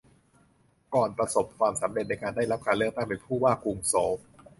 [0.95, 4.15] ก่อนประสบความสำเร็จในการได้รับการเลือกตั้งเป็นผู้ว่ากรุงโซล